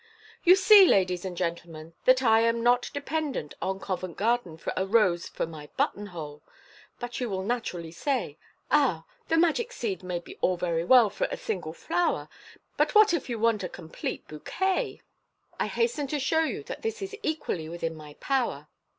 [0.43, 4.83] "You see, ladies and gentlemen, that I am not dependent on Covent Garden for a
[4.83, 6.53] rose for my button hole 3
[6.99, 8.39] but you will naturally say,'
[8.71, 9.05] Ah!
[9.27, 12.29] the magic seed may be all very well for a single flower,
[12.77, 15.01] but what if you wanted a complete bouquet?'
[15.59, 18.69] I hasten to show you that this is equally within my power.